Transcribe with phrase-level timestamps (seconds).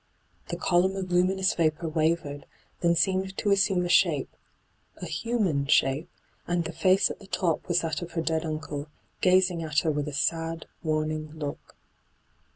[0.47, 2.47] The column of luminous vapour wavered,
[2.79, 4.35] then seemed to assume a shape—
[4.97, 6.09] a human shape—
[6.47, 8.87] and the &ce at the top was that of her dead uncle,
[9.21, 11.75] gazing at her with a sad, warning look.